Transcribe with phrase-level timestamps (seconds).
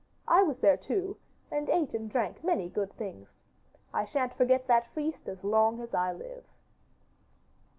[0.27, 1.17] I was there too,
[1.51, 3.43] and ate and drank many good things.
[3.93, 6.45] I sha'n't forget that feast as long as I live.